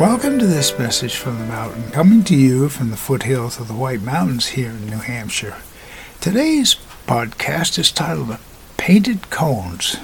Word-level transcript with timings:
Welcome 0.00 0.38
to 0.38 0.46
this 0.46 0.78
message 0.78 1.16
from 1.16 1.40
the 1.40 1.44
mountain, 1.46 1.90
coming 1.90 2.22
to 2.24 2.36
you 2.36 2.68
from 2.68 2.90
the 2.90 2.96
foothills 2.96 3.58
of 3.58 3.66
the 3.66 3.74
White 3.74 4.00
Mountains 4.00 4.46
here 4.50 4.70
in 4.70 4.86
New 4.86 4.98
Hampshire. 4.98 5.56
Today's 6.20 6.76
podcast 7.08 7.80
is 7.80 7.90
titled 7.90 8.38
Painted 8.76 9.28
Cones. 9.30 9.96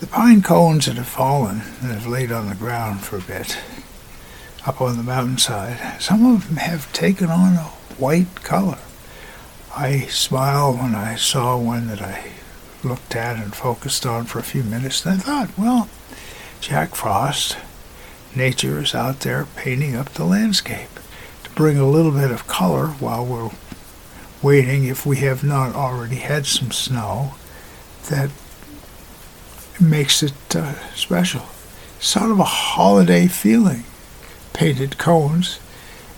The 0.00 0.08
pine 0.08 0.42
cones 0.42 0.86
that 0.86 0.96
have 0.96 1.06
fallen 1.06 1.62
and 1.82 1.92
have 1.92 2.08
laid 2.08 2.32
on 2.32 2.48
the 2.48 2.56
ground 2.56 3.02
for 3.02 3.18
a 3.18 3.20
bit 3.20 3.56
up 4.66 4.80
on 4.80 4.96
the 4.96 5.04
mountainside, 5.04 6.02
some 6.02 6.26
of 6.34 6.48
them 6.48 6.56
have 6.56 6.92
taken 6.92 7.30
on 7.30 7.54
a 7.54 7.70
white 7.96 8.42
color. 8.42 8.78
I 9.76 10.06
smiled 10.06 10.80
when 10.80 10.96
I 10.96 11.14
saw 11.14 11.56
one 11.56 11.86
that 11.86 12.02
I 12.02 12.32
looked 12.82 13.14
at 13.14 13.36
and 13.36 13.54
focused 13.54 14.04
on 14.04 14.24
for 14.24 14.40
a 14.40 14.42
few 14.42 14.64
minutes, 14.64 15.06
and 15.06 15.20
I 15.20 15.22
thought, 15.22 15.56
well, 15.56 15.88
Jack 16.60 16.96
Frost, 16.96 17.56
nature 18.36 18.80
is 18.80 18.94
out 18.94 19.20
there 19.20 19.46
painting 19.56 19.94
up 19.94 20.10
the 20.10 20.24
landscape 20.24 20.88
to 21.44 21.50
bring 21.50 21.78
a 21.78 21.88
little 21.88 22.12
bit 22.12 22.30
of 22.30 22.46
color 22.46 22.88
while 22.88 23.24
we're 23.24 23.50
waiting, 24.42 24.84
if 24.84 25.06
we 25.06 25.16
have 25.18 25.42
not 25.42 25.74
already 25.74 26.16
had 26.16 26.44
some 26.46 26.70
snow, 26.70 27.34
that 28.10 28.30
makes 29.80 30.22
it 30.22 30.34
uh, 30.54 30.74
special. 30.94 31.42
Sort 31.98 32.30
of 32.30 32.38
a 32.38 32.44
holiday 32.44 33.26
feeling. 33.26 33.84
Painted 34.52 34.98
cones, 34.98 35.58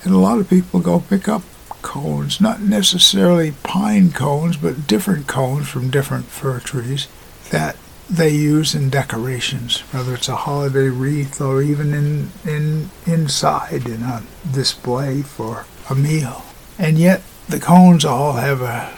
and 0.05 0.13
a 0.13 0.19
lot 0.19 0.39
of 0.39 0.51
people 0.51 0.81
go 0.81 1.01
pick 1.01 1.29
up 1.29 1.43
cones, 1.83 2.41
not 2.41 2.61
necessarily 2.61 3.53
pine 3.63 4.11
cones, 4.11 4.57
but 4.57 4.87
different 4.87 5.27
cones 5.27 5.69
from 5.69 5.91
different 5.91 6.27
fir 6.27 6.59
trees 6.59 7.07
that 7.51 7.77
they 8.09 8.31
use 8.31 8.75
in 8.75 8.89
decorations, 8.89 9.81
whether 9.93 10.15
it's 10.15 10.29
a 10.29 10.37
holiday 10.37 10.89
wreath 10.89 11.41
or 11.41 11.63
even 11.63 11.93
in, 11.93 12.31
in 12.45 12.91
inside 13.05 13.87
in 13.87 14.03
a 14.03 14.23
display 14.53 15.23
for 15.23 15.67
a 15.91 15.95
meal. 15.95 16.45
And 16.79 16.99
yet 16.99 17.23
the 17.49 17.61
cones 17.61 18.05
all 18.05 18.35
have 18.35 18.63
a 18.63 18.93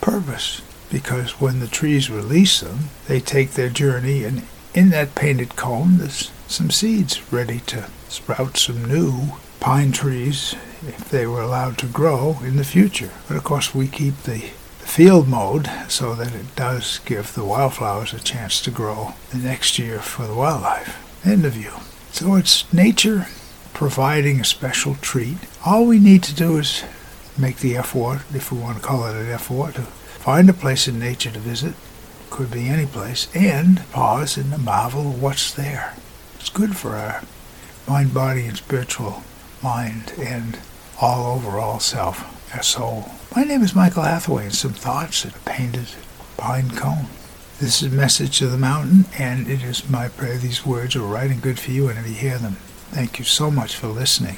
purpose 0.00 0.62
because 0.90 1.40
when 1.40 1.60
the 1.60 1.66
trees 1.66 2.10
release 2.10 2.60
them, 2.60 2.90
they 3.08 3.20
take 3.20 3.52
their 3.52 3.70
journey 3.70 4.24
and 4.24 4.42
in 4.74 4.90
that 4.90 5.14
painted 5.14 5.56
cone 5.56 5.98
there's 5.98 6.30
some 6.46 6.70
seeds 6.70 7.20
ready 7.32 7.60
to 7.60 7.88
sprout 8.08 8.56
some 8.56 8.84
new 8.84 9.32
pine 9.60 9.92
trees 9.92 10.54
if 10.86 11.08
they 11.10 11.26
were 11.26 11.40
allowed 11.40 11.78
to 11.78 11.86
grow 11.86 12.38
in 12.42 12.56
the 12.56 12.64
future. 12.64 13.10
But 13.28 13.36
of 13.36 13.44
course 13.44 13.74
we 13.74 13.88
keep 13.88 14.16
the 14.22 14.50
field 14.84 15.28
mowed 15.28 15.70
so 15.88 16.14
that 16.14 16.34
it 16.34 16.54
does 16.56 17.00
give 17.04 17.34
the 17.34 17.44
wildflowers 17.44 18.12
a 18.12 18.20
chance 18.20 18.60
to 18.60 18.70
grow 18.70 19.14
the 19.30 19.38
next 19.38 19.78
year 19.78 20.00
for 20.00 20.26
the 20.26 20.34
wildlife. 20.34 21.26
End 21.26 21.44
of 21.44 21.52
view. 21.52 21.72
So 22.10 22.34
it's 22.34 22.70
nature 22.72 23.26
providing 23.72 24.40
a 24.40 24.44
special 24.44 24.96
treat. 24.96 25.38
All 25.64 25.86
we 25.86 25.98
need 25.98 26.22
to 26.24 26.34
do 26.34 26.58
is 26.58 26.84
make 27.38 27.58
the 27.58 27.76
effort, 27.76 28.20
if 28.34 28.52
we 28.52 28.58
want 28.58 28.76
to 28.76 28.82
call 28.82 29.06
it 29.06 29.16
an 29.16 29.30
effort, 29.30 29.74
to 29.76 29.82
find 29.82 30.48
a 30.50 30.52
place 30.52 30.86
in 30.86 30.98
nature 30.98 31.30
to 31.30 31.38
visit, 31.38 31.74
could 32.30 32.50
be 32.50 32.68
any 32.68 32.86
place, 32.86 33.28
and 33.34 33.82
pause 33.90 34.36
and 34.36 34.62
marvel 34.64 35.04
what's 35.12 35.52
there. 35.52 35.94
It's 36.38 36.50
good 36.50 36.76
for 36.76 36.96
our 36.96 37.22
mind, 37.88 38.14
body, 38.14 38.46
and 38.46 38.56
spiritual 38.56 39.22
mind 39.62 40.12
and 40.18 40.58
all 41.00 41.36
overall 41.36 41.78
self, 41.78 42.54
our 42.54 42.62
soul. 42.62 43.10
My 43.34 43.44
name 43.44 43.62
is 43.62 43.74
Michael 43.74 44.02
Hathaway, 44.02 44.44
and 44.44 44.54
some 44.54 44.74
thoughts 44.74 45.24
at 45.24 45.34
a 45.34 45.38
painted 45.40 45.86
pine 46.36 46.70
cone. 46.72 47.06
This 47.58 47.82
is 47.82 47.90
a 47.90 47.96
Message 47.96 48.38
to 48.40 48.46
the 48.46 48.58
Mountain, 48.58 49.06
and 49.18 49.48
it 49.48 49.62
is 49.62 49.88
my 49.88 50.08
prayer 50.08 50.36
these 50.36 50.66
words 50.66 50.96
are 50.96 51.00
right 51.00 51.30
and 51.30 51.40
good 51.40 51.58
for 51.58 51.70
you 51.70 51.86
whenever 51.86 52.08
you 52.08 52.14
hear 52.14 52.36
them. 52.36 52.56
Thank 52.90 53.18
you 53.18 53.24
so 53.24 53.50
much 53.50 53.74
for 53.74 53.86
listening. 53.86 54.36